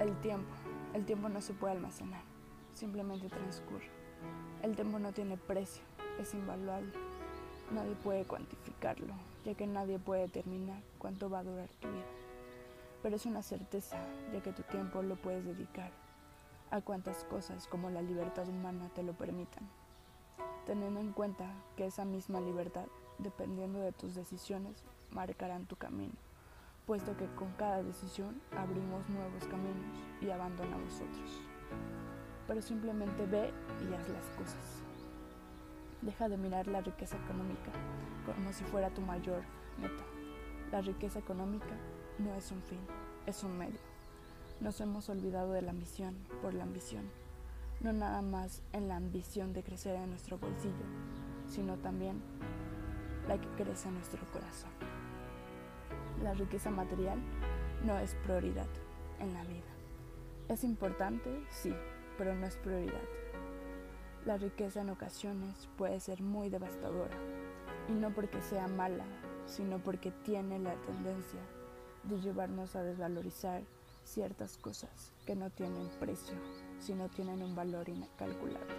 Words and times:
El 0.00 0.16
tiempo. 0.22 0.48
El 0.94 1.04
tiempo 1.04 1.28
no 1.28 1.42
se 1.42 1.52
puede 1.52 1.74
almacenar, 1.74 2.22
simplemente 2.72 3.28
transcurre. 3.28 3.90
El 4.62 4.74
tiempo 4.74 4.98
no 4.98 5.12
tiene 5.12 5.36
precio, 5.36 5.82
es 6.18 6.32
invaluable. 6.32 6.90
Nadie 7.70 7.94
puede 7.96 8.24
cuantificarlo, 8.24 9.12
ya 9.44 9.52
que 9.52 9.66
nadie 9.66 9.98
puede 9.98 10.22
determinar 10.22 10.80
cuánto 10.96 11.28
va 11.28 11.40
a 11.40 11.44
durar 11.44 11.68
tu 11.80 11.88
vida. 11.88 12.06
Pero 13.02 13.16
es 13.16 13.26
una 13.26 13.42
certeza, 13.42 13.98
ya 14.32 14.40
que 14.42 14.54
tu 14.54 14.62
tiempo 14.62 15.02
lo 15.02 15.16
puedes 15.16 15.44
dedicar 15.44 15.90
a 16.70 16.80
cuantas 16.80 17.24
cosas 17.24 17.66
como 17.66 17.90
la 17.90 18.00
libertad 18.00 18.48
humana 18.48 18.88
te 18.94 19.02
lo 19.02 19.12
permitan, 19.12 19.68
teniendo 20.64 21.00
en 21.00 21.12
cuenta 21.12 21.44
que 21.76 21.84
esa 21.84 22.06
misma 22.06 22.40
libertad, 22.40 22.86
dependiendo 23.18 23.80
de 23.80 23.92
tus 23.92 24.14
decisiones, 24.14 24.82
marcarán 25.10 25.66
tu 25.66 25.76
camino 25.76 26.14
puesto 26.90 27.16
que 27.16 27.26
con 27.36 27.52
cada 27.52 27.84
decisión 27.84 28.42
abrimos 28.50 29.08
nuevos 29.10 29.44
caminos 29.44 29.96
y 30.20 30.28
abandonamos 30.28 30.92
otros. 30.96 31.40
Pero 32.48 32.60
simplemente 32.60 33.26
ve 33.26 33.52
y 33.80 33.94
haz 33.94 34.08
las 34.08 34.26
cosas. 34.30 34.82
Deja 36.02 36.28
de 36.28 36.36
mirar 36.36 36.66
la 36.66 36.80
riqueza 36.80 37.16
económica 37.16 37.70
como 38.26 38.52
si 38.52 38.64
fuera 38.64 38.90
tu 38.90 39.02
mayor 39.02 39.44
meta. 39.80 40.02
La 40.72 40.80
riqueza 40.80 41.20
económica 41.20 41.76
no 42.18 42.34
es 42.34 42.50
un 42.50 42.60
fin, 42.62 42.80
es 43.24 43.44
un 43.44 43.56
medio. 43.56 43.78
Nos 44.60 44.80
hemos 44.80 45.08
olvidado 45.10 45.52
de 45.52 45.62
la 45.62 45.70
ambición 45.70 46.16
por 46.42 46.54
la 46.54 46.64
ambición, 46.64 47.04
no 47.82 47.92
nada 47.92 48.20
más 48.20 48.62
en 48.72 48.88
la 48.88 48.96
ambición 48.96 49.52
de 49.52 49.62
crecer 49.62 49.94
en 49.94 50.10
nuestro 50.10 50.38
bolsillo, 50.38 50.86
sino 51.46 51.76
también 51.76 52.20
la 53.28 53.40
que 53.40 53.46
crece 53.50 53.86
en 53.86 53.94
nuestro 53.94 54.26
corazón 54.32 54.70
la 56.30 56.34
riqueza 56.34 56.70
material 56.70 57.18
no 57.84 57.98
es 57.98 58.14
prioridad 58.22 58.68
en 59.18 59.34
la 59.34 59.42
vida. 59.42 59.66
Es 60.48 60.62
importante, 60.62 61.28
sí, 61.50 61.74
pero 62.16 62.36
no 62.36 62.46
es 62.46 62.56
prioridad. 62.56 63.02
La 64.24 64.36
riqueza 64.36 64.82
en 64.82 64.90
ocasiones 64.90 65.68
puede 65.76 65.98
ser 65.98 66.22
muy 66.22 66.48
devastadora, 66.48 67.16
y 67.88 67.94
no 67.94 68.14
porque 68.14 68.40
sea 68.42 68.68
mala, 68.68 69.04
sino 69.46 69.80
porque 69.80 70.12
tiene 70.22 70.60
la 70.60 70.76
tendencia 70.82 71.40
de 72.04 72.20
llevarnos 72.20 72.76
a 72.76 72.84
desvalorizar 72.84 73.62
ciertas 74.04 74.56
cosas 74.56 75.12
que 75.26 75.34
no 75.34 75.50
tienen 75.50 75.88
precio, 75.98 76.36
sino 76.78 77.08
tienen 77.08 77.42
un 77.42 77.56
valor 77.56 77.88
incalculable. 77.88 78.76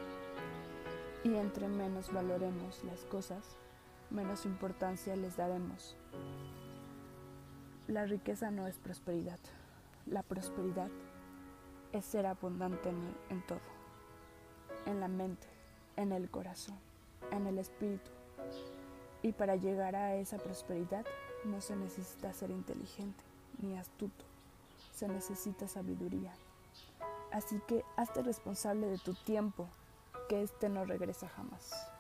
Y 1.26 1.36
entre 1.36 1.68
menos 1.68 2.14
valoremos 2.14 2.82
las 2.86 3.04
cosas, 3.04 3.58
menos 4.10 4.46
importancia 4.46 5.18
les 5.18 5.36
daremos 5.36 5.98
la 7.92 8.06
riqueza 8.06 8.52
no 8.52 8.68
es 8.68 8.78
prosperidad. 8.78 9.40
La 10.06 10.24
prosperidad 10.24 10.90
es 11.92 12.06
ser 12.06 12.26
abundante 12.26 12.90
en, 12.90 13.46
todo. 13.46 13.60
En 14.86 15.00
la 15.00 15.08
mente, 15.08 15.48
en 15.98 16.12
el 16.12 16.30
corazón, 16.30 16.78
en 17.32 17.48
el 17.48 17.58
espíritu. 17.58 18.10
Y 19.22 19.34
para 19.34 19.56
llegar 19.56 19.96
a 19.96 20.16
esa 20.16 20.38
prosperidad 20.38 21.06
no 21.46 21.62
se 21.62 21.76
necesita 21.76 22.34
ser 22.34 22.50
inteligente 22.50 23.24
ni 23.62 23.78
astuto. 23.78 24.26
Se 24.94 25.08
necesita 25.08 25.68
sabiduría. 25.68 26.34
Así 27.32 27.62
que 27.68 27.84
hazte 27.98 28.24
responsable 28.24 28.88
de 28.88 28.98
tu 28.98 29.14
tiempo, 29.14 29.68
que 30.28 30.42
éste 30.42 30.70
no 30.70 30.86
regresa 30.86 31.28
jamás. 31.28 31.92